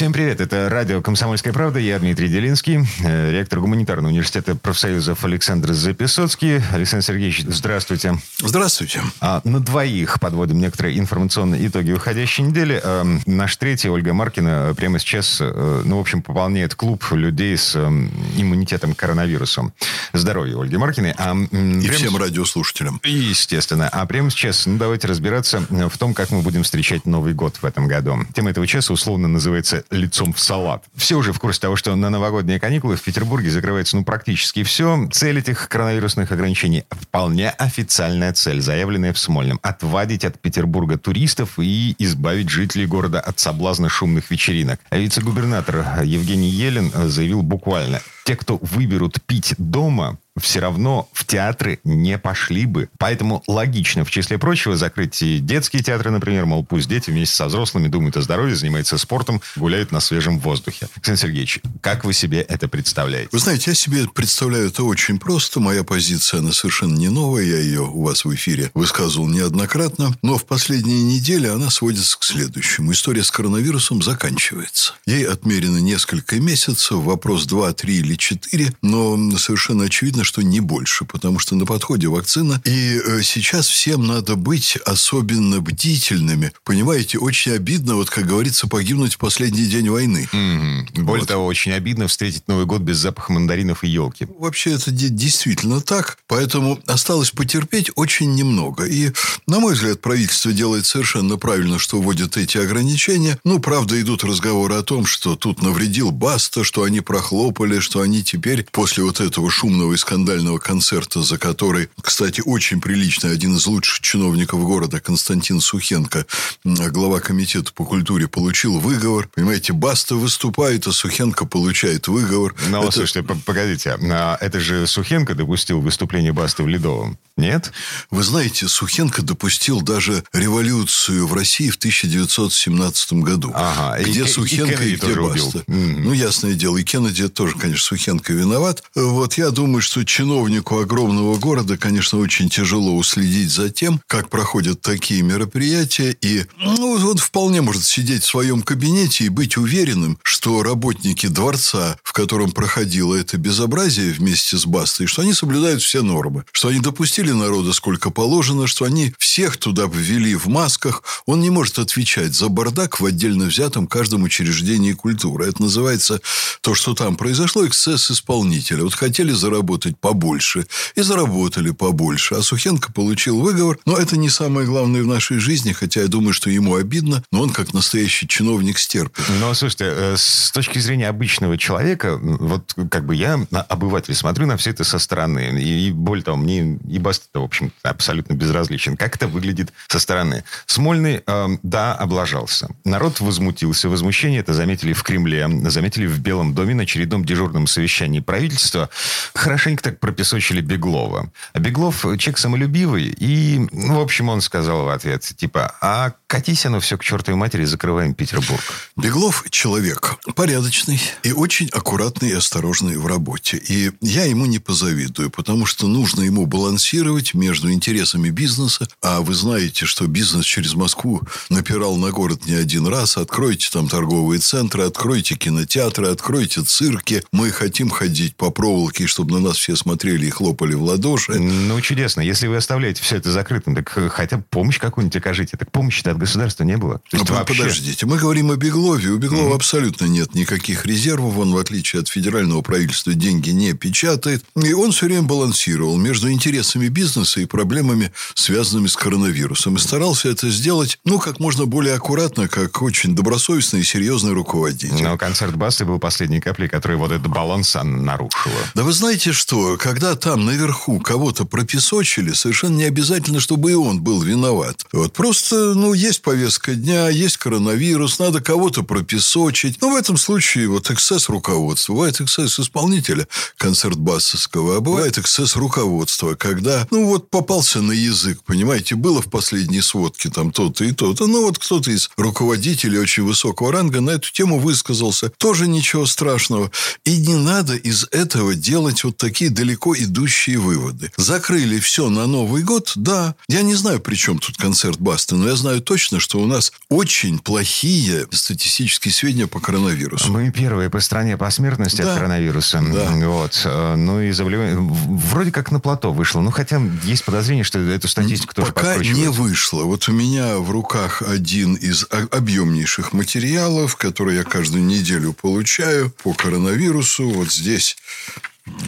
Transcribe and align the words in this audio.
Всем 0.00 0.14
привет, 0.14 0.40
это 0.40 0.70
радио 0.70 1.02
«Комсомольская 1.02 1.52
правда», 1.52 1.78
я 1.78 1.98
Дмитрий 1.98 2.28
Делинский, 2.28 2.88
э, 3.04 3.32
ректор 3.32 3.60
гуманитарного 3.60 4.10
университета 4.10 4.54
профсоюзов 4.56 5.26
Александр 5.26 5.74
Записоцкий. 5.74 6.62
Александр 6.72 7.04
Сергеевич, 7.04 7.42
здравствуйте. 7.46 8.14
Здравствуйте. 8.38 9.02
А, 9.20 9.42
на 9.44 9.60
двоих 9.60 10.18
подводим 10.18 10.58
некоторые 10.58 10.98
информационные 10.98 11.66
итоги 11.66 11.92
уходящей 11.92 12.44
недели. 12.44 12.80
А, 12.82 13.04
наш 13.26 13.58
третий, 13.58 13.90
Ольга 13.90 14.14
Маркина, 14.14 14.72
прямо 14.74 14.98
сейчас, 14.98 15.36
а, 15.42 15.82
ну, 15.84 15.98
в 15.98 16.00
общем, 16.00 16.22
пополняет 16.22 16.74
клуб 16.74 17.04
людей 17.10 17.58
с 17.58 17.76
а, 17.76 17.90
иммунитетом 18.38 18.94
к 18.94 18.98
коронавирусу. 18.98 19.70
Здоровья 20.14 20.58
Ольги 20.58 20.78
Маркиной. 20.78 21.14
А, 21.18 21.36
И 21.36 21.88
всем 21.90 22.16
радиослушателям. 22.16 23.02
Естественно. 23.04 23.90
А 23.90 24.06
прямо 24.06 24.30
сейчас, 24.30 24.64
ну, 24.64 24.78
давайте 24.78 25.08
разбираться 25.08 25.62
в 25.68 25.98
том, 25.98 26.14
как 26.14 26.30
мы 26.30 26.40
будем 26.40 26.62
встречать 26.62 27.04
Новый 27.04 27.34
год 27.34 27.58
в 27.60 27.66
этом 27.66 27.86
году. 27.86 28.16
Тема 28.34 28.48
этого 28.48 28.66
часа 28.66 28.94
условно 28.94 29.28
называется 29.28 29.84
лицом 29.90 30.32
в 30.32 30.40
салат. 30.40 30.84
Все 30.94 31.16
уже 31.16 31.32
в 31.32 31.38
курсе 31.40 31.60
того, 31.60 31.76
что 31.76 31.94
на 31.96 32.10
новогодние 32.10 32.60
каникулы 32.60 32.96
в 32.96 33.02
Петербурге 33.02 33.50
закрывается 33.50 33.96
ну 33.96 34.04
практически 34.04 34.62
все. 34.62 35.08
Цель 35.12 35.38
этих 35.38 35.68
коронавирусных 35.68 36.32
ограничений 36.32 36.84
вполне 36.90 37.50
официальная 37.50 38.32
цель, 38.32 38.60
заявленная 38.60 39.12
в 39.12 39.18
Смольном. 39.18 39.58
Отвадить 39.62 40.24
от 40.24 40.40
Петербурга 40.40 40.96
туристов 40.96 41.58
и 41.58 41.94
избавить 41.98 42.48
жителей 42.48 42.86
города 42.86 43.20
от 43.20 43.38
соблазна 43.38 43.88
шумных 43.88 44.30
вечеринок. 44.30 44.80
А 44.90 44.98
вице-губернатор 44.98 46.02
Евгений 46.04 46.50
Елен 46.50 46.90
заявил 47.08 47.42
буквально, 47.42 48.00
те, 48.24 48.36
кто 48.36 48.58
выберут 48.62 49.20
пить 49.26 49.54
дома, 49.58 50.18
все 50.40 50.60
равно 50.60 51.08
в 51.12 51.24
театры 51.26 51.80
не 51.84 52.18
пошли 52.18 52.66
бы. 52.66 52.88
Поэтому 52.98 53.42
логично, 53.46 54.04
в 54.04 54.10
числе 54.10 54.38
прочего, 54.38 54.76
закрыть 54.76 55.22
и 55.22 55.38
детские 55.38 55.82
театры, 55.82 56.10
например, 56.10 56.46
мол, 56.46 56.64
пусть 56.64 56.88
дети 56.88 57.10
вместе 57.10 57.36
со 57.36 57.46
взрослыми 57.46 57.88
думают 57.88 58.16
о 58.16 58.22
здоровье, 58.22 58.56
занимаются 58.56 58.98
спортом, 58.98 59.40
гуляют 59.56 59.92
на 59.92 60.00
свежем 60.00 60.38
воздухе. 60.38 60.88
Александр 60.96 61.20
Сергеевич, 61.20 61.60
как 61.80 62.04
вы 62.04 62.12
себе 62.12 62.40
это 62.40 62.68
представляете? 62.68 63.28
Вы 63.32 63.38
знаете, 63.38 63.70
я 63.70 63.74
себе 63.74 64.06
представляю 64.08 64.68
это 64.68 64.84
очень 64.84 65.18
просто. 65.18 65.60
Моя 65.60 65.84
позиция, 65.84 66.40
она 66.40 66.52
совершенно 66.52 66.96
не 66.96 67.08
новая. 67.08 67.44
Я 67.44 67.58
ее 67.58 67.82
у 67.82 68.02
вас 68.02 68.24
в 68.24 68.34
эфире 68.34 68.70
высказывал 68.74 69.28
неоднократно. 69.28 70.16
Но 70.22 70.38
в 70.38 70.46
последние 70.46 71.02
недели 71.02 71.46
она 71.46 71.70
сводится 71.70 72.18
к 72.18 72.24
следующему. 72.24 72.92
История 72.92 73.24
с 73.24 73.30
коронавирусом 73.30 74.02
заканчивается. 74.02 74.94
Ей 75.06 75.26
отмерено 75.26 75.78
несколько 75.78 76.36
месяцев, 76.40 76.98
вопрос 76.98 77.46
2, 77.46 77.72
3 77.72 77.96
или 77.96 78.14
4, 78.14 78.74
но 78.82 79.36
совершенно 79.38 79.84
очевидно, 79.84 80.24
что 80.30 80.42
не 80.42 80.60
больше, 80.60 81.04
потому 81.04 81.40
что 81.40 81.56
на 81.56 81.66
подходе 81.66 82.06
вакцина. 82.06 82.62
И 82.64 83.00
э, 83.04 83.20
сейчас 83.24 83.66
всем 83.66 84.06
надо 84.06 84.36
быть 84.36 84.78
особенно 84.86 85.60
бдительными. 85.60 86.52
Понимаете, 86.64 87.18
очень 87.18 87.50
обидно, 87.50 87.96
вот 87.96 88.10
как 88.10 88.26
говорится, 88.26 88.68
погибнуть 88.68 89.14
в 89.14 89.18
последний 89.18 89.66
день 89.66 89.88
войны. 89.88 90.28
Mm-hmm. 90.32 91.02
Более 91.02 91.22
вот. 91.22 91.28
того, 91.28 91.46
очень 91.46 91.72
обидно 91.72 92.06
встретить 92.06 92.46
Новый 92.46 92.64
год 92.64 92.80
без 92.82 92.98
запаха 92.98 93.32
мандаринов 93.32 93.82
и 93.82 93.88
елки. 93.88 94.28
Вообще 94.38 94.70
это 94.70 94.92
действительно 94.92 95.80
так. 95.80 96.18
Поэтому 96.28 96.78
осталось 96.86 97.32
потерпеть 97.32 97.90
очень 97.96 98.32
немного. 98.32 98.84
И, 98.84 99.10
на 99.48 99.58
мой 99.58 99.74
взгляд, 99.74 100.00
правительство 100.00 100.52
делает 100.52 100.86
совершенно 100.86 101.38
правильно, 101.38 101.80
что 101.80 102.00
вводит 102.00 102.36
эти 102.36 102.56
ограничения. 102.56 103.36
Ну, 103.42 103.58
правда, 103.58 104.00
идут 104.00 104.22
разговоры 104.22 104.76
о 104.76 104.84
том, 104.84 105.06
что 105.06 105.34
тут 105.34 105.60
навредил 105.60 106.12
Баста, 106.12 106.62
что 106.62 106.84
они 106.84 107.00
прохлопали, 107.00 107.80
что 107.80 108.00
они 108.00 108.22
теперь 108.22 108.64
после 108.70 109.02
вот 109.02 109.20
этого 109.20 109.50
шумного 109.50 109.94
и 109.94 109.96
скандального 109.96 110.19
концерта, 110.58 111.22
за 111.22 111.38
который, 111.38 111.88
кстати, 112.00 112.42
очень 112.44 112.80
приличный, 112.80 113.32
один 113.32 113.56
из 113.56 113.66
лучших 113.66 114.00
чиновников 114.00 114.62
города 114.62 115.00
Константин 115.00 115.60
Сухенко, 115.60 116.26
глава 116.64 117.20
комитета 117.20 117.72
по 117.72 117.84
культуре, 117.84 118.28
получил 118.28 118.78
выговор. 118.78 119.28
Понимаете, 119.34 119.72
Баста 119.72 120.14
выступает, 120.14 120.86
а 120.86 120.92
Сухенко 120.92 121.46
получает 121.46 122.08
выговор. 122.08 122.54
Ну, 122.68 122.82
это... 122.82 122.92
слушайте, 122.92 123.22
погодите, 123.22 123.96
а 124.00 124.36
это 124.40 124.60
же 124.60 124.86
Сухенко 124.86 125.34
допустил 125.34 125.80
выступление 125.80 126.32
Басты 126.32 126.62
в 126.62 126.68
Ледовом, 126.68 127.18
нет? 127.40 127.72
Вы 128.10 128.22
знаете, 128.22 128.68
Сухенко 128.68 129.22
допустил 129.22 129.80
даже 129.80 130.22
революцию 130.32 131.26
в 131.26 131.34
России 131.34 131.70
в 131.70 131.76
1917 131.76 133.12
году. 133.14 133.52
Ага. 133.54 134.02
Где 134.02 134.24
и, 134.24 134.28
Сухенко 134.28 134.84
и, 134.84 134.92
и 134.92 134.96
где 134.96 135.14
Баста. 135.14 135.58
Mm-hmm. 135.58 135.98
Ну, 136.00 136.12
ясное 136.12 136.54
дело, 136.54 136.76
и 136.76 136.84
Кеннеди 136.84 137.28
тоже, 137.28 137.56
конечно, 137.56 137.84
Сухенко 137.84 138.32
виноват. 138.32 138.82
Вот 138.94 139.34
я 139.34 139.50
думаю, 139.50 139.82
что 139.82 140.04
чиновнику 140.04 140.78
огромного 140.80 141.36
города, 141.36 141.76
конечно, 141.76 142.18
очень 142.18 142.48
тяжело 142.48 142.96
уследить 142.96 143.50
за 143.50 143.70
тем, 143.70 144.00
как 144.06 144.28
проходят 144.28 144.80
такие 144.80 145.22
мероприятия. 145.22 146.16
И 146.20 146.44
ну, 146.58 146.92
он 146.92 147.16
вполне 147.16 147.60
может 147.62 147.84
сидеть 147.84 148.22
в 148.22 148.26
своем 148.26 148.62
кабинете 148.62 149.24
и 149.24 149.28
быть 149.28 149.56
уверенным, 149.56 150.18
что 150.22 150.62
работники 150.62 151.26
дворца, 151.26 151.98
в 152.02 152.12
котором 152.12 152.52
проходило 152.52 153.14
это 153.14 153.38
безобразие 153.38 154.12
вместе 154.12 154.56
с 154.56 154.66
Бастой, 154.66 155.06
что 155.06 155.22
они 155.22 155.32
соблюдают 155.32 155.82
все 155.82 156.02
нормы, 156.02 156.44
что 156.52 156.68
они 156.68 156.80
допустили 156.80 157.29
народа 157.34 157.72
сколько 157.72 158.10
положено, 158.10 158.66
что 158.66 158.84
они 158.84 159.14
всех 159.18 159.56
туда 159.56 159.86
ввели 159.86 160.34
в 160.34 160.46
масках. 160.46 161.02
Он 161.26 161.40
не 161.40 161.50
может 161.50 161.78
отвечать 161.78 162.34
за 162.34 162.48
бардак 162.48 163.00
в 163.00 163.04
отдельно 163.04 163.46
взятом 163.46 163.86
каждом 163.86 164.22
учреждении 164.22 164.92
культуры. 164.92 165.48
Это 165.48 165.62
называется 165.62 166.20
то, 166.60 166.74
что 166.74 166.94
там 166.94 167.16
произошло, 167.16 167.66
эксцесс 167.66 168.10
исполнителя. 168.10 168.82
Вот 168.82 168.94
хотели 168.94 169.32
заработать 169.32 169.98
побольше 169.98 170.66
и 170.94 171.02
заработали 171.02 171.70
побольше. 171.70 172.34
А 172.34 172.42
Сухенко 172.42 172.92
получил 172.92 173.40
выговор. 173.40 173.78
Но 173.86 173.96
это 173.96 174.16
не 174.16 174.28
самое 174.28 174.66
главное 174.66 175.02
в 175.02 175.06
нашей 175.06 175.38
жизни, 175.38 175.72
хотя 175.72 176.02
я 176.02 176.08
думаю, 176.08 176.32
что 176.32 176.50
ему 176.50 176.74
обидно, 176.74 177.22
но 177.32 177.42
он 177.42 177.50
как 177.50 177.72
настоящий 177.72 178.28
чиновник 178.28 178.78
стерпит. 178.78 179.24
Но, 179.40 179.54
слушайте, 179.54 179.84
э, 179.86 180.14
с 180.16 180.50
точки 180.52 180.78
зрения 180.78 181.08
обычного 181.08 181.56
человека, 181.58 182.18
вот 182.20 182.74
как 182.90 183.06
бы 183.06 183.14
я, 183.14 183.46
обыватель, 183.68 184.14
смотрю 184.14 184.46
на 184.46 184.56
все 184.56 184.70
это 184.70 184.84
со 184.84 184.98
стороны. 184.98 185.60
И, 185.60 185.88
и 185.88 185.90
более 185.90 186.24
того, 186.24 186.36
мне 186.36 186.78
и 186.88 186.98
Баста, 187.20 187.40
в 187.40 187.44
общем, 187.44 187.72
абсолютно 187.82 188.34
безразличен. 188.34 188.96
Как 188.96 189.16
это 189.16 189.28
выглядит 189.28 189.72
со 189.88 189.98
стороны? 189.98 190.44
Смольный, 190.66 191.22
э, 191.26 191.48
да, 191.62 191.94
облажался. 191.94 192.68
Народ 192.84 193.20
возмутился. 193.20 193.88
Возмущение 193.88 194.40
это 194.40 194.54
заметили 194.54 194.92
в 194.92 195.02
Кремле, 195.02 195.48
заметили 195.70 196.06
в 196.06 196.18
Белом 196.20 196.54
доме 196.54 196.74
на 196.74 196.84
очередном 196.84 197.24
дежурном 197.24 197.66
совещании 197.66 198.20
правительства. 198.20 198.88
Хорошенько 199.34 199.82
так 199.82 200.00
пропесочили 200.00 200.60
Беглова. 200.60 201.30
А 201.52 201.58
Беглов 201.58 202.02
человек 202.02 202.38
самолюбивый. 202.38 203.14
И, 203.18 203.68
ну, 203.72 203.98
в 203.98 204.00
общем, 204.00 204.28
он 204.28 204.40
сказал 204.40 204.84
в 204.84 204.88
ответ, 204.88 205.22
типа, 205.22 205.76
а 205.80 206.12
катись 206.26 206.66
оно 206.66 206.80
все 206.80 206.96
к 206.96 207.04
чертовой 207.04 207.38
матери, 207.38 207.64
закрываем 207.64 208.14
Петербург. 208.14 208.62
Беглов 208.96 209.44
человек 209.50 210.16
порядочный 210.34 211.00
и 211.22 211.32
очень 211.32 211.68
аккуратный 211.68 212.30
и 212.30 212.34
осторожный 212.34 212.96
в 212.96 213.06
работе. 213.06 213.58
И 213.58 213.92
я 214.00 214.24
ему 214.24 214.46
не 214.46 214.58
позавидую, 214.58 215.30
потому 215.30 215.66
что 215.66 215.86
нужно 215.86 216.22
ему 216.22 216.46
балансировать 216.46 216.99
между 217.34 217.72
интересами 217.72 218.30
бизнеса. 218.30 218.88
А 219.02 219.20
вы 219.20 219.34
знаете, 219.34 219.86
что 219.86 220.06
бизнес 220.06 220.44
через 220.44 220.74
Москву 220.74 221.22
напирал 221.48 221.96
на 221.96 222.10
город 222.10 222.46
не 222.46 222.54
один 222.54 222.86
раз. 222.86 223.16
Откройте 223.16 223.68
там 223.72 223.88
торговые 223.88 224.40
центры, 224.40 224.84
откройте 224.84 225.34
кинотеатры, 225.34 226.08
откройте 226.08 226.62
цирки. 226.62 227.22
Мы 227.32 227.50
хотим 227.50 227.90
ходить 227.90 228.36
по 228.36 228.50
проволоке, 228.50 229.06
чтобы 229.06 229.32
на 229.32 229.40
нас 229.40 229.56
все 229.56 229.76
смотрели 229.76 230.26
и 230.26 230.30
хлопали 230.30 230.74
в 230.74 230.82
ладоши. 230.82 231.38
Ну, 231.38 231.80
чудесно. 231.80 232.20
Если 232.20 232.46
вы 232.46 232.56
оставляете 232.56 233.02
все 233.02 233.16
это 233.16 233.32
закрытым, 233.32 233.74
так 233.74 233.88
хотя 234.12 234.38
бы 234.38 234.44
помощь 234.50 234.78
какую-нибудь 234.78 235.16
окажите. 235.16 235.56
Так 235.56 235.70
помощи-то 235.70 236.10
от 236.10 236.18
государства 236.18 236.64
не 236.64 236.76
было. 236.76 237.00
То 237.10 237.16
есть, 237.16 237.28
ну, 237.28 237.36
вообще... 237.36 237.56
Подождите, 237.56 238.06
мы 238.06 238.18
говорим 238.18 238.50
о 238.50 238.56
Беглове. 238.56 239.10
У 239.10 239.18
Беглова 239.18 239.52
mm-hmm. 239.52 239.56
абсолютно 239.56 240.04
нет 240.06 240.34
никаких 240.34 240.86
резервов. 240.86 241.38
Он, 241.38 241.52
в 241.52 241.56
отличие 241.56 242.00
от 242.00 242.08
федерального 242.08 242.62
правительства, 242.62 243.14
деньги 243.14 243.50
не 243.50 243.72
печатает. 243.72 244.44
И 244.56 244.72
он 244.72 244.92
все 244.92 245.06
время 245.06 245.22
балансировал 245.22 245.96
между 245.96 246.30
интересами 246.30 246.88
бизнеса 246.90 247.40
и 247.40 247.46
проблемами, 247.46 248.12
связанными 248.34 248.86
с 248.86 248.96
коронавирусом. 248.96 249.76
И 249.76 249.78
старался 249.78 250.28
это 250.28 250.50
сделать, 250.50 250.98
ну, 251.04 251.18
как 251.18 251.40
можно 251.40 251.66
более 251.66 251.94
аккуратно, 251.94 252.48
как 252.48 252.82
очень 252.82 253.14
добросовестный 253.14 253.80
и 253.80 253.84
серьезный 253.84 254.32
руководитель. 254.32 255.02
Но 255.02 255.16
концерт 255.16 255.56
Басты 255.56 255.84
был 255.84 255.98
последней 255.98 256.40
каплей, 256.40 256.68
которая 256.68 256.98
вот 256.98 257.12
этот 257.12 257.28
баланс 257.28 257.76
нарушила. 257.82 258.54
Да 258.74 258.82
вы 258.82 258.92
знаете 258.92 259.32
что? 259.32 259.76
Когда 259.76 260.14
там 260.16 260.44
наверху 260.44 261.00
кого-то 261.00 261.44
пропесочили, 261.44 262.32
совершенно 262.32 262.76
не 262.76 262.84
обязательно, 262.84 263.40
чтобы 263.40 263.72
и 263.72 263.74
он 263.74 264.00
был 264.00 264.22
виноват. 264.22 264.84
Вот 264.92 265.12
просто, 265.12 265.74
ну, 265.74 265.92
есть 265.92 266.22
повестка 266.22 266.74
дня, 266.74 267.08
есть 267.08 267.36
коронавирус, 267.36 268.18
надо 268.18 268.40
кого-то 268.40 268.82
пропесочить. 268.82 269.80
Но 269.80 269.90
в 269.90 269.96
этом 269.96 270.16
случае 270.16 270.68
вот 270.68 270.90
эксцесс 270.90 271.28
руководства. 271.28 271.92
Бывает 271.94 272.20
эксцесс 272.20 272.58
исполнителя 272.58 273.26
концерт 273.56 273.96
басовского, 273.96 274.76
а 274.76 274.80
бывает 274.80 275.18
эксцесс 275.18 275.56
руководства, 275.56 276.34
когда 276.34 276.79
когда, 276.80 276.96
ну 276.96 277.06
вот 277.06 277.30
попался 277.30 277.80
на 277.82 277.92
язык, 277.92 278.40
понимаете, 278.44 278.94
было 278.94 279.22
в 279.22 279.30
последней 279.30 279.80
сводке 279.80 280.30
там 280.30 280.52
то-то 280.52 280.84
и 280.84 280.92
то-то, 280.92 281.26
ну 281.26 281.42
вот 281.42 281.58
кто-то 281.58 281.90
из 281.90 282.10
руководителей 282.16 282.98
очень 282.98 283.24
высокого 283.24 283.72
ранга 283.72 284.00
на 284.00 284.10
эту 284.10 284.32
тему 284.32 284.58
высказался, 284.58 285.30
тоже 285.30 285.68
ничего 285.68 286.06
страшного. 286.06 286.70
И 287.04 287.16
не 287.18 287.36
надо 287.36 287.76
из 287.76 288.06
этого 288.10 288.54
делать 288.54 289.04
вот 289.04 289.16
такие 289.16 289.50
далеко 289.50 289.96
идущие 289.96 290.58
выводы. 290.58 291.12
Закрыли 291.16 291.78
все 291.78 292.08
на 292.08 292.26
Новый 292.26 292.62
год, 292.62 292.92
да. 292.96 293.34
Я 293.48 293.62
не 293.62 293.74
знаю, 293.74 294.00
при 294.00 294.14
чем 294.14 294.38
тут 294.38 294.56
концерт 294.56 294.98
Басты, 295.00 295.36
но 295.36 295.48
я 295.48 295.56
знаю 295.56 295.80
точно, 295.80 296.20
что 296.20 296.40
у 296.40 296.46
нас 296.46 296.72
очень 296.88 297.38
плохие 297.38 298.26
статистические 298.30 299.12
сведения 299.12 299.46
по 299.46 299.60
коронавирусу. 299.60 300.30
Мы 300.32 300.50
первые 300.50 300.90
по 300.90 301.00
стране 301.00 301.36
по 301.36 301.50
смертности 301.50 302.02
да. 302.02 302.12
от 302.12 302.18
коронавируса. 302.18 302.82
Да. 302.92 303.10
Вот. 303.26 303.60
Ну 303.96 304.20
и 304.20 304.30
заболевание 304.32 304.76
вроде 304.78 305.52
как 305.52 305.70
на 305.70 305.80
плато 305.80 306.12
вышло. 306.12 306.40
Ну, 306.40 306.50
хотя 306.50 306.69
есть 307.04 307.24
подозрение, 307.24 307.64
что 307.64 307.78
эту 307.78 308.08
статистику 308.08 308.54
тоже 308.54 308.72
Пока 308.72 308.96
не 308.96 309.28
вышло. 309.28 309.84
Вот 309.84 310.08
у 310.08 310.12
меня 310.12 310.58
в 310.58 310.70
руках 310.70 311.22
один 311.22 311.74
из 311.74 312.06
объемнейших 312.10 313.12
материалов, 313.12 313.96
который 313.96 314.36
я 314.36 314.44
каждую 314.44 314.84
неделю 314.84 315.32
получаю 315.32 316.10
по 316.22 316.32
коронавирусу. 316.32 317.28
Вот 317.30 317.52
здесь 317.52 317.96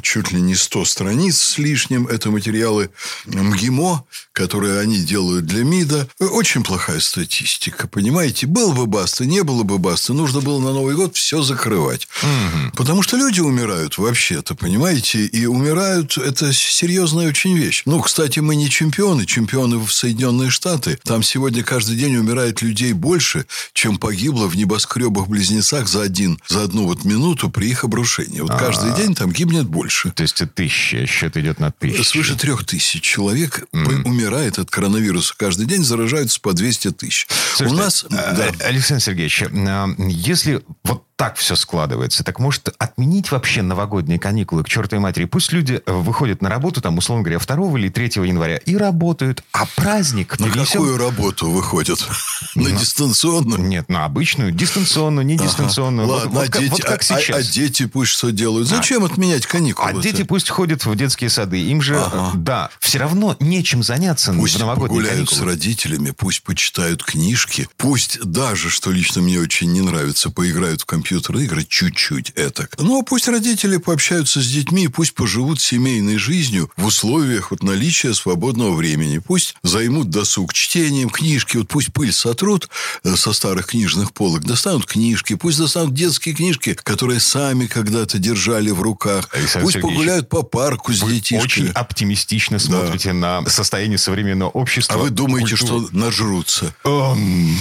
чуть 0.02 0.32
ли 0.32 0.40
не 0.40 0.54
100 0.54 0.84
страниц 0.84 1.38
с 1.38 1.58
лишним. 1.58 2.06
Это 2.06 2.30
материалы 2.30 2.90
МГИМО, 3.26 4.04
которые 4.32 4.80
они 4.80 4.98
делают 4.98 5.46
для 5.46 5.64
МИДа. 5.64 6.08
Очень 6.18 6.62
плохая 6.62 7.00
статистика, 7.00 7.86
понимаете? 7.88 8.46
Был 8.46 8.72
бы 8.72 8.86
Баста, 8.86 9.24
не 9.24 9.42
было 9.42 9.62
бы 9.62 9.78
Баста. 9.78 10.12
Нужно 10.12 10.40
было 10.40 10.58
на 10.60 10.72
Новый 10.72 10.94
год 10.94 11.16
все 11.16 11.42
закрывать. 11.42 12.08
Угу. 12.22 12.76
Потому 12.76 13.02
что 13.02 13.16
люди 13.16 13.40
умирают 13.40 13.98
вообще-то, 13.98 14.54
понимаете? 14.54 15.26
И 15.26 15.46
умирают, 15.46 16.16
это 16.18 16.52
серьезная 16.52 17.28
очень 17.28 17.56
вещь. 17.56 17.82
Ну, 17.86 18.00
кстати, 18.00 18.40
мы 18.40 18.56
не 18.56 18.70
чемпионы. 18.70 19.26
Чемпионы 19.26 19.78
в 19.78 19.92
Соединенные 19.92 20.50
Штаты. 20.50 20.98
Там 21.04 21.22
сегодня 21.22 21.62
каждый 21.62 21.96
день 21.96 22.16
умирает 22.16 22.62
людей 22.62 22.92
больше, 22.92 23.46
чем 23.72 23.98
погибло 23.98 24.46
в 24.46 24.56
небоскребах-близнецах 24.56 25.88
за, 25.88 26.02
один, 26.02 26.40
за 26.48 26.64
одну 26.64 26.86
вот 26.86 27.04
минуту 27.04 27.50
при 27.50 27.70
их 27.70 27.84
обрушении. 27.84 28.40
Вот 28.40 28.50
каждый 28.50 28.90
А-а-а. 28.90 28.96
день 28.96 29.14
там 29.14 29.30
гибнет 29.32 29.66
больше. 29.72 30.10
То 30.10 30.22
есть 30.22 30.40
тысяча, 30.54 31.06
счет 31.06 31.36
идет 31.36 31.58
на 31.58 31.72
тысячу. 31.72 32.04
Свыше 32.04 32.36
трех 32.36 32.64
тысяч 32.64 33.02
человек 33.02 33.64
mm. 33.72 34.02
умирает 34.04 34.58
от 34.58 34.70
коронавируса. 34.70 35.34
Каждый 35.36 35.66
день 35.66 35.82
заражаются 35.82 36.40
по 36.40 36.52
200 36.52 36.92
тысяч. 36.92 37.26
Слушайте, 37.56 37.74
У 37.74 37.82
нас... 37.82 38.04
А, 38.10 38.32
да. 38.34 38.66
Александр 38.66 39.02
Сергеевич, 39.02 39.42
а, 39.42 39.88
если 39.98 40.62
вот 40.84 41.04
так 41.22 41.36
все 41.36 41.54
складывается. 41.54 42.24
Так 42.24 42.40
может 42.40 42.74
отменить 42.78 43.30
вообще 43.30 43.62
новогодние 43.62 44.18
каникулы 44.18 44.64
к 44.64 44.68
чертовой 44.68 45.00
матери? 45.00 45.24
Пусть 45.26 45.52
люди 45.52 45.80
э, 45.86 45.92
выходят 45.92 46.42
на 46.42 46.48
работу, 46.48 46.80
там, 46.80 46.98
условно 46.98 47.22
говоря, 47.22 47.38
2 47.38 47.78
или 47.78 47.88
3 47.90 48.24
января 48.26 48.56
и 48.56 48.74
работают, 48.76 49.44
а 49.52 49.64
праздник 49.76 50.36
На 50.40 50.46
перенесем... 50.46 50.80
какую 50.80 50.98
работу 50.98 51.48
выходят? 51.48 52.04
На 52.56 52.72
дистанционную? 52.72 53.60
Нет, 53.60 53.88
на 53.88 54.04
обычную, 54.04 54.50
дистанционную, 54.50 55.24
не 55.24 55.38
дистанционную. 55.38 56.08
Ладно, 56.08 56.40
а 56.40 56.48
дети, 56.48 56.70
вот 56.70 56.84
а, 56.86 57.36
а 57.36 57.42
дети 57.42 57.86
пусть 57.86 58.10
что 58.10 58.32
делают? 58.32 58.66
Зачем 58.66 59.04
отменять 59.04 59.46
каникулы? 59.46 59.90
А 59.90 59.92
дети 59.92 60.24
пусть 60.24 60.50
ходят 60.50 60.84
в 60.84 60.96
детские 60.96 61.30
сады. 61.30 61.60
Им 61.62 61.80
же, 61.80 62.04
да, 62.34 62.68
все 62.80 62.98
равно 62.98 63.36
нечем 63.38 63.84
заняться 63.84 64.32
в 64.32 64.58
новогодние 64.58 65.04
каникулы. 65.04 65.38
с 65.38 65.40
родителями, 65.40 66.10
пусть 66.10 66.42
почитают 66.42 67.04
книжки, 67.04 67.68
пусть 67.76 68.20
даже, 68.24 68.70
что 68.70 68.90
лично 68.90 69.22
мне 69.22 69.38
очень 69.38 69.72
не 69.72 69.82
нравится, 69.82 70.28
поиграют 70.28 70.82
в 70.82 70.84
компьютер 70.84 71.11
компьютерные 71.12 71.44
игры 71.44 71.64
чуть-чуть 71.68 72.30
это. 72.36 72.68
Ну, 72.78 73.00
а 73.00 73.02
пусть 73.02 73.28
родители 73.28 73.76
пообщаются 73.76 74.40
с 74.40 74.46
детьми, 74.46 74.88
пусть 74.88 75.14
поживут 75.14 75.60
семейной 75.60 76.16
жизнью 76.16 76.70
в 76.76 76.86
условиях 76.86 77.50
вот 77.50 77.62
наличия 77.62 78.14
свободного 78.14 78.74
времени. 78.74 79.18
Пусть 79.18 79.54
займут 79.62 80.08
досуг 80.08 80.54
чтением, 80.54 81.10
книжки. 81.10 81.58
Вот 81.58 81.68
пусть 81.68 81.92
пыль 81.92 82.12
сотрут 82.12 82.70
э, 83.04 83.14
со 83.16 83.34
старых 83.34 83.66
книжных 83.66 84.12
полок, 84.14 84.44
достанут 84.44 84.86
книжки, 84.86 85.34
пусть 85.34 85.58
достанут 85.58 85.92
детские 85.92 86.34
книжки, 86.34 86.74
которые 86.74 87.20
сами 87.20 87.66
когда-то 87.66 88.18
держали 88.18 88.70
в 88.70 88.80
руках. 88.80 89.28
Александр 89.32 89.64
пусть 89.64 89.74
Сергеевич, 89.74 89.98
погуляют 89.98 90.28
по 90.30 90.42
парку 90.42 90.92
с 90.92 91.02
вы 91.02 91.12
детишками. 91.12 91.42
очень 91.42 91.68
оптимистично 91.68 92.58
смотрите 92.58 93.12
да. 93.12 93.42
на 93.42 93.50
состояние 93.50 93.98
современного 93.98 94.48
общества. 94.48 94.96
А 94.96 94.98
вы 94.98 95.10
думаете, 95.10 95.56
культуру. 95.56 95.86
что 95.88 95.96
нажрутся? 95.96 96.74
Um... 96.84 97.54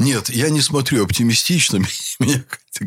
Нет, 0.00 0.28
я 0.30 0.50
не 0.50 0.60
смотрю 0.60 1.04
оптимистично. 1.04 1.76
Меня 2.18 2.44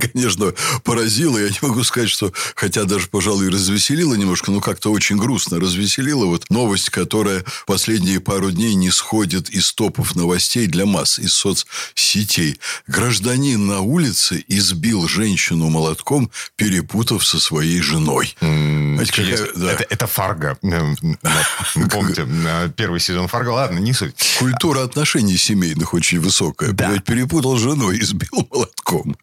конечно, 0.14 0.54
поразило. 0.84 1.38
Я 1.38 1.50
не 1.50 1.58
могу 1.62 1.84
сказать, 1.84 2.10
что, 2.10 2.32
хотя 2.56 2.84
даже, 2.84 3.08
пожалуй, 3.08 3.50
развеселило 3.50 4.16
немножко, 4.16 4.52
но 4.52 4.60
как-то 4.60 4.92
очень 4.92 5.18
грустно 5.18 5.60
развеселило. 5.60 6.26
Вот 6.26 6.50
новость, 6.50 6.90
которая 6.90 7.44
последние 7.66 8.20
пару 8.20 8.52
дней 8.52 8.76
не 8.76 8.92
сходит 8.92 9.50
из 9.50 9.72
топов 9.74 10.16
новостей 10.16 10.68
для 10.68 10.86
масс, 10.86 11.20
из 11.20 11.34
соцсетей. 11.34 12.60
Гражданин 12.88 13.66
на 13.66 13.82
улице 13.82 14.44
избил 14.48 15.08
женщину 15.08 15.70
молотком, 15.70 16.32
перепутав 16.56 17.26
со 17.26 17.40
своей 17.40 17.82
женой. 17.82 18.36
Знаете, 18.40 19.12
какая, 19.12 19.48
да. 19.56 19.72
это, 19.72 19.86
это 19.90 20.08
Фарго. 20.08 20.58
Помните, 21.92 22.28
первый 22.76 23.00
сезон 23.00 23.28
Фарго. 23.28 23.50
Ладно, 23.50 23.80
не 23.80 23.94
суть. 23.94 24.16
Культура 24.40 24.84
отношений 24.84 25.38
семейных 25.38 25.94
очень 25.94 26.20
высокая. 26.20 26.72
Да. 26.72 26.98
Перепутал 27.00 27.58
жену 27.58 27.92
и 27.92 28.00
избил 28.10 28.48
молотком. 28.52 28.79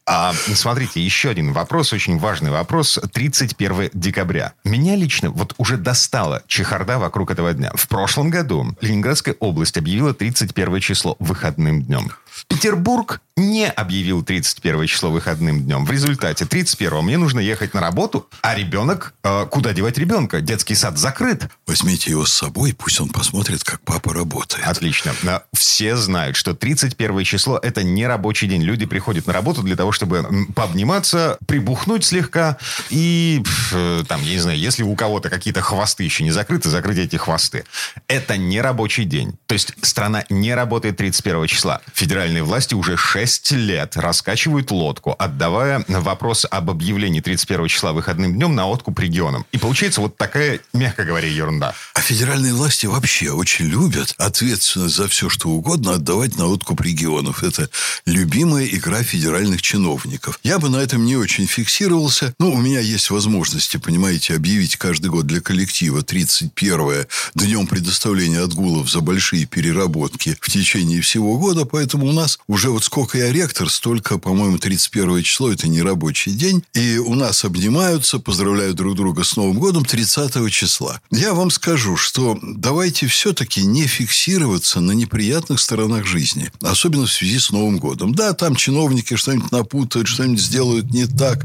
А 0.07 0.33
смотрите, 0.33 1.01
еще 1.01 1.31
один 1.31 1.53
вопрос, 1.53 1.93
очень 1.93 2.19
важный 2.19 2.51
вопрос. 2.51 2.99
31 3.13 3.91
декабря. 3.93 4.53
Меня 4.65 4.97
лично 4.97 5.31
вот 5.31 5.55
уже 5.59 5.77
достала 5.77 6.43
чехарда 6.47 6.99
вокруг 6.99 7.31
этого 7.31 7.53
дня. 7.53 7.73
В 7.75 7.89
прошлом 7.89 8.31
году 8.31 8.77
Ленинградская 8.81 9.35
область 9.41 9.77
объявила 9.77 10.15
31 10.15 10.81
число 10.81 11.17
выходным 11.19 11.83
днем. 11.83 12.11
Петербург 12.49 13.21
не 13.37 13.69
объявил 13.69 14.23
31 14.23 14.87
число 14.87 15.11
выходным 15.11 15.63
днем. 15.63 15.85
В 15.85 15.91
результате 15.91 16.47
31 16.47 17.05
мне 17.05 17.19
нужно 17.19 17.39
ехать 17.41 17.75
на 17.75 17.81
работу, 17.81 18.29
а 18.41 18.55
ребенок... 18.55 19.13
Э, 19.23 19.47
куда 19.51 19.75
девать 19.75 19.99
ребенка? 19.99 20.41
Детский 20.41 20.75
сад 20.75 20.97
закрыт. 20.97 21.49
Возьмите 21.67 22.11
его 22.11 22.25
с 22.25 22.33
собой, 22.33 22.75
пусть 22.77 22.99
он 22.99 23.11
посмотрит, 23.11 23.63
как 23.63 23.81
папа 23.83 24.15
работает. 24.15 24.67
Отлично. 24.67 25.15
Все 25.53 25.97
знают, 25.97 26.37
что 26.37 26.55
31 26.55 27.25
число– 27.25 27.59
это 27.63 27.83
не 27.83 28.07
рабочий 28.07 28.49
день. 28.49 28.63
Люди 28.63 28.87
приходят 28.87 29.27
на 29.27 29.35
работу 29.35 29.63
для 29.63 29.77
того, 29.77 29.93
чтобы 29.93 30.47
пообниматься, 30.55 31.37
прибухнуть 31.47 32.05
слегка 32.05 32.57
и, 32.89 33.43
э, 33.73 34.05
там, 34.09 34.23
я 34.23 34.33
не 34.33 34.39
знаю, 34.39 34.59
если 34.59 34.83
у 34.83 34.95
кого-то 34.97 35.29
какие-то 35.29 35.61
хвосты 35.61 36.05
еще 36.05 36.25
не 36.25 36.31
закрыты, 36.31 36.71
закрыть 36.71 36.99
эти 36.99 37.17
хвосты. 37.17 37.65
Это 38.09 38.39
не 38.39 38.63
рабочий 38.63 39.05
день. 39.05 39.37
То 39.47 39.53
есть 39.53 39.75
страна 39.83 40.25
не 40.31 40.55
работает 40.55 40.97
31 40.97 41.47
числа. 41.49 41.83
Федеральные 41.93 42.43
власти 42.43 42.75
уже 42.75 42.97
6 42.97 43.26
6 43.27 43.51
лет 43.53 43.97
раскачивают 43.97 44.71
лодку, 44.71 45.17
отдавая 45.19 45.85
вопрос 45.89 46.47
об 46.49 46.71
объявлении 46.71 47.21
31 47.21 47.67
числа 47.67 47.93
выходным 47.93 48.33
днем 48.33 48.55
на 48.55 48.69
откуп 48.69 49.01
регионам. 49.01 49.45
И 49.51 49.59
получается 49.59 50.01
вот 50.01 50.17
такая, 50.17 50.61
мягко 50.73 51.05
говоря, 51.05 51.27
ерунда. 51.27 51.75
А 51.95 52.01
федеральные 52.01 52.55
власти 52.55 52.87
вообще 52.87 53.33
очень 53.33 53.67
любят 53.67 54.15
ответственность 54.19 54.95
за 54.95 55.09
все, 55.09 55.29
что 55.29 55.49
угодно 55.49 55.95
отдавать 55.95 56.39
на 56.39 56.47
откуп 56.47 56.83
регионов. 56.83 57.43
Это 57.43 57.69
любимая 58.05 58.65
игра 58.67 59.03
федеральных 59.03 59.61
чиновников. 59.61 60.39
Я 60.45 60.61
бы 60.61 60.69
на 60.69 60.77
этом 60.77 61.05
не 61.05 61.17
очень 61.17 61.47
фиксировался. 61.47 62.33
Ну, 62.39 62.53
у 62.53 62.57
меня 62.57 62.79
есть 62.79 63.11
возможности, 63.11 63.77
понимаете, 63.77 64.37
объявить 64.37 64.77
каждый 64.77 65.11
год 65.11 65.27
для 65.27 65.41
коллектива 65.41 66.03
31 66.03 67.07
днем 67.35 67.67
предоставления 67.67 68.41
отгулов 68.41 68.89
за 68.89 69.01
большие 69.01 69.47
переработки 69.47 70.37
в 70.41 70.49
течение 70.49 71.01
всего 71.01 71.37
года. 71.39 71.65
Поэтому 71.65 72.07
у 72.07 72.13
нас 72.13 72.39
уже 72.47 72.71
вот 72.71 72.85
сколько 72.85 73.16
я 73.17 73.33
ректор, 73.33 73.69
столько, 73.71 74.19
по-моему, 74.19 74.59
31 74.59 75.23
число– 75.23 75.53
это 75.53 75.69
не 75.69 75.83
рабочий 75.83 76.33
день. 76.33 76.63
И 76.75 76.99
у 76.99 77.15
нас 77.15 77.45
обнимаются, 77.45 78.19
поздравляют 78.19 78.77
друг 78.77 78.97
друга 78.97 79.25
с 79.25 79.37
Новым 79.37 79.59
годом 79.59 79.85
30 79.85 80.51
числа. 80.51 81.01
Я 81.11 81.35
вам 81.35 81.51
скажу, 81.51 81.97
что 81.97 82.39
давайте 82.43 83.07
все-таки 83.07 83.65
не 83.65 83.87
фиксироваться 83.87 84.81
на 84.81 84.93
неприятных 84.93 85.61
сторонах 85.61 86.07
жизни. 86.07 86.51
Особенно 86.61 87.07
в 87.07 87.13
связи 87.13 87.39
с 87.39 87.51
Новым 87.51 87.79
годом. 87.79 88.15
Да, 88.15 88.33
там 88.33 88.55
чиновники 88.57 89.17
что-нибудь 89.17 89.53
напутают, 89.53 90.09
что-нибудь 90.09 90.41
сделают 90.41 90.91
не 90.91 91.07
так. 91.07 91.45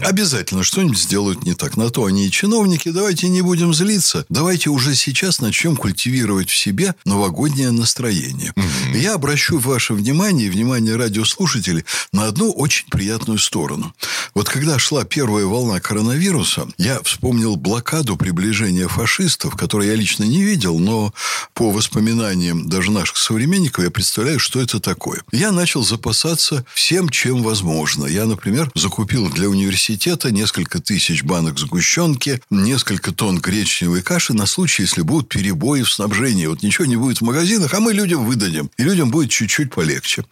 Обязательно 0.00 0.62
что-нибудь 0.62 0.98
сделают 0.98 1.44
не 1.44 1.54
так. 1.54 1.76
На 1.76 1.90
то 1.90 2.04
они 2.04 2.26
и 2.26 2.30
чиновники. 2.30 2.90
Давайте 2.90 3.28
не 3.28 3.42
будем 3.42 3.74
злиться. 3.74 4.24
Давайте 4.28 4.70
уже 4.70 4.94
сейчас 4.94 5.40
начнем 5.40 5.76
культивировать 5.76 6.50
в 6.50 6.56
себе 6.56 6.94
новогоднее 7.04 7.70
настроение. 7.70 8.52
Угу. 8.56 8.96
Я 8.98 9.14
обращу 9.14 9.58
ваше 9.58 9.94
внимание, 9.94 10.50
внимание 10.50 10.66
внимание 10.66 10.95
радиослушатели, 10.96 11.84
на 12.12 12.26
одну 12.26 12.50
очень 12.52 12.88
приятную 12.88 13.38
сторону. 13.38 13.94
Вот 14.34 14.48
когда 14.48 14.78
шла 14.78 15.04
первая 15.04 15.46
волна 15.46 15.80
коронавируса, 15.80 16.68
я 16.78 17.02
вспомнил 17.02 17.56
блокаду 17.56 18.16
приближения 18.16 18.88
фашистов, 18.88 19.56
которую 19.56 19.88
я 19.88 19.94
лично 19.94 20.24
не 20.24 20.42
видел, 20.42 20.78
но 20.78 21.12
по 21.54 21.70
воспоминаниям 21.70 22.68
даже 22.68 22.90
наших 22.90 23.16
современников 23.16 23.84
я 23.84 23.90
представляю, 23.90 24.38
что 24.38 24.60
это 24.60 24.80
такое. 24.80 25.22
Я 25.32 25.52
начал 25.52 25.82
запасаться 25.84 26.64
всем, 26.74 27.08
чем 27.08 27.42
возможно. 27.42 28.06
Я, 28.06 28.26
например, 28.26 28.70
закупил 28.74 29.30
для 29.30 29.48
университета 29.48 30.30
несколько 30.30 30.80
тысяч 30.80 31.22
банок 31.22 31.58
сгущенки, 31.58 32.40
несколько 32.50 33.12
тонн 33.12 33.38
гречневой 33.38 34.02
каши 34.02 34.32
на 34.34 34.46
случай, 34.46 34.82
если 34.82 35.02
будут 35.02 35.28
перебои 35.28 35.82
в 35.82 35.90
снабжении. 35.90 36.46
Вот 36.46 36.62
ничего 36.62 36.84
не 36.84 36.96
будет 36.96 37.18
в 37.18 37.22
магазинах, 37.22 37.72
а 37.74 37.80
мы 37.80 37.92
людям 37.92 38.24
выдадим. 38.24 38.70
И 38.76 38.82
людям 38.82 39.10
будет 39.10 39.30
чуть-чуть 39.30 39.72
полегче. 39.72 40.24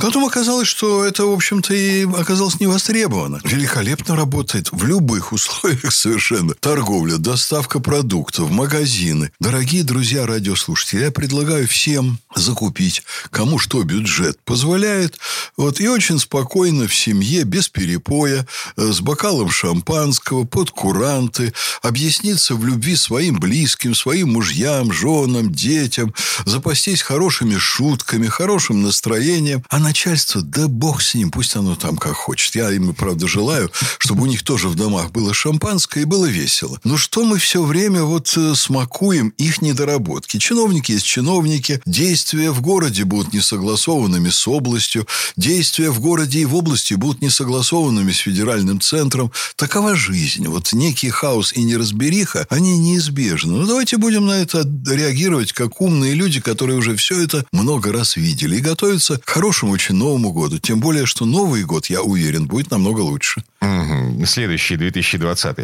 Потом 0.00 0.24
оказалось, 0.24 0.66
что 0.66 1.04
это, 1.04 1.26
в 1.26 1.32
общем-то, 1.32 1.74
и 1.74 2.06
оказалось 2.18 2.58
не 2.58 2.66
востребовано. 2.66 3.40
Великолепно 3.44 4.16
работает 4.16 4.72
в 4.72 4.84
любых 4.86 5.32
условиях 5.32 5.92
совершенно. 5.92 6.54
Торговля, 6.54 7.18
доставка 7.18 7.80
продуктов, 7.80 8.50
магазины. 8.50 9.30
Дорогие 9.40 9.84
друзья 9.84 10.26
радиослушатели, 10.26 11.04
я 11.04 11.10
предлагаю 11.10 11.68
всем 11.68 12.18
закупить, 12.34 13.02
кому 13.30 13.58
что 13.58 13.82
бюджет 13.82 14.38
позволяет. 14.44 15.18
Вот, 15.56 15.80
и 15.80 15.88
очень 15.88 16.18
спокойно 16.18 16.86
в 16.86 16.94
семье, 16.94 17.44
без 17.44 17.68
перепоя, 17.68 18.46
э, 18.76 18.92
с 18.92 19.00
бокалом 19.00 19.50
шампанского, 19.50 20.44
под 20.44 20.70
куранты, 20.70 21.52
объясниться 21.82 22.54
в 22.54 22.64
любви 22.64 22.96
своим 22.96 23.38
близким, 23.38 23.94
своим 23.94 24.32
мужьям, 24.32 24.92
женам, 24.92 25.52
детям, 25.52 26.14
запастись 26.46 27.02
хорошими 27.02 27.56
шутками, 27.56 28.26
хорошим 28.26 28.82
настроением. 28.82 29.64
А 29.68 29.78
начальство, 29.78 30.42
да 30.42 30.68
бог 30.68 31.02
с 31.02 31.14
ним, 31.14 31.30
пусть 31.30 31.56
оно 31.56 31.76
там 31.76 31.96
как 31.96 32.14
хочет. 32.14 32.54
Я 32.54 32.70
им, 32.70 32.94
правда, 32.94 33.28
желаю, 33.28 33.70
чтобы 33.98 34.22
у 34.22 34.26
них 34.26 34.42
тоже 34.42 34.68
в 34.68 34.74
домах 34.74 35.10
было 35.10 35.34
шампанское 35.34 36.02
и 36.02 36.04
было 36.04 36.26
весело. 36.26 36.78
Но 36.84 36.96
что 36.96 37.24
мы 37.24 37.38
все 37.38 37.62
время 37.62 38.02
вот 38.02 38.32
э, 38.36 38.54
смакуем 38.54 39.30
их 39.36 39.62
недоработки? 39.62 40.38
Чиновники 40.38 40.92
есть 40.92 41.06
чиновники, 41.06 41.80
действия 41.86 42.50
в 42.50 42.60
городе 42.60 43.04
будут 43.04 43.32
несогласованными 43.32 44.30
с 44.30 44.46
областью, 44.46 45.06
действия 45.40 45.90
в 45.90 46.00
городе 46.00 46.40
и 46.40 46.44
в 46.44 46.54
области 46.54 46.94
будут 46.94 47.22
несогласованными 47.22 48.12
с 48.12 48.18
федеральным 48.18 48.80
центром. 48.80 49.32
Такова 49.56 49.96
жизнь. 49.96 50.46
Вот 50.46 50.72
некий 50.72 51.08
хаос 51.08 51.52
и 51.54 51.62
неразбериха, 51.64 52.46
они 52.50 52.78
неизбежны. 52.78 53.52
Но 53.52 53.62
ну, 53.62 53.66
давайте 53.66 53.96
будем 53.96 54.26
на 54.26 54.42
это 54.42 54.64
реагировать 54.86 55.52
как 55.52 55.80
умные 55.80 56.14
люди, 56.14 56.40
которые 56.40 56.78
уже 56.78 56.94
все 56.94 57.20
это 57.22 57.44
много 57.52 57.92
раз 57.92 58.16
видели 58.16 58.56
и 58.56 58.60
готовятся 58.60 59.18
к 59.18 59.28
хорошему 59.28 59.72
очень 59.72 59.96
Новому 59.96 60.32
году. 60.32 60.58
Тем 60.58 60.78
более, 60.78 61.06
что 61.06 61.24
Новый 61.24 61.64
год, 61.64 61.86
я 61.86 62.02
уверен, 62.02 62.46
будет 62.46 62.70
намного 62.70 63.00
лучше. 63.00 63.42
Угу. 63.60 64.24
Следующий, 64.24 64.76
2020. 64.76 65.56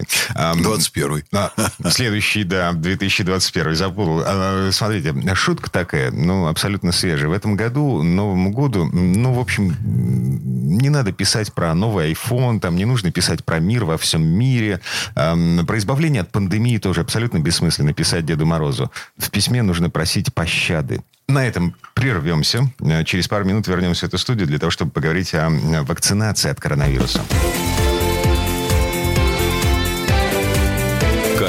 21. 0.57 1.23
А, 1.33 1.51
следующий, 1.89 2.45
да, 2.45 2.73
2021. 2.73 3.75
Забыл. 3.75 4.23
А, 4.25 4.71
смотрите, 4.73 5.15
шутка 5.35 5.71
такая, 5.71 6.11
ну, 6.11 6.47
абсолютно 6.47 6.93
свежая. 6.93 7.29
В 7.29 7.33
этом 7.33 7.57
году, 7.57 8.03
Новому 8.03 8.51
году, 8.51 8.85
ну, 8.85 9.33
в 9.33 9.39
общем, 9.39 9.75
не 9.83 10.91
надо 10.91 11.13
писать 11.13 11.53
про 11.53 11.75
новый 11.75 12.13
iPhone, 12.13 12.61
там 12.61 12.77
не 12.77 12.85
нужно 12.85 13.11
писать 13.11 13.45
про 13.45 13.61
мир 13.61 13.85
во 13.85 13.97
всем 13.97 14.23
мире. 14.23 14.81
Про 15.15 15.79
избавление 15.79 16.23
от 16.23 16.31
пандемии 16.31 16.79
тоже 16.79 17.01
абсолютно 17.01 17.39
бессмысленно 17.39 17.95
писать 17.95 18.27
Деду 18.27 18.45
Морозу. 18.45 18.91
В 19.17 19.31
письме 19.31 19.63
нужно 19.63 19.89
просить 19.89 20.35
пощады. 20.35 21.03
На 21.29 21.45
этом 21.45 21.75
прервемся. 21.95 22.71
Э, 22.81 23.05
через 23.05 23.27
пару 23.27 23.45
минут 23.45 23.67
вернемся 23.67 24.07
в 24.07 24.09
эту 24.09 24.19
студию 24.19 24.47
для 24.47 24.59
того, 24.59 24.71
чтобы 24.71 24.93
поговорить 24.93 25.35
о 25.35 25.51
вакцинации 25.83 26.51
от 26.51 26.61
коронавируса. 26.61 27.21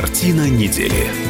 Картина 0.08 0.48
недели. 0.50 1.27